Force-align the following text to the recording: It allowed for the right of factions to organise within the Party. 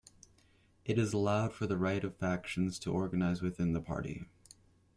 It 0.83 0.97
allowed 0.97 1.53
for 1.53 1.67
the 1.67 1.77
right 1.77 2.03
of 2.03 2.15
factions 2.17 2.79
to 2.79 2.91
organise 2.91 3.39
within 3.41 3.73
the 3.73 3.81
Party. 3.81 4.25